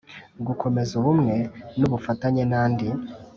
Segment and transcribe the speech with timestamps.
[0.47, 1.35] Gukomeza ubumwe
[1.77, 2.87] n ubufatanye nandi